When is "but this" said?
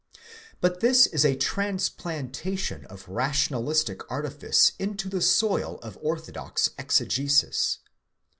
0.61-1.07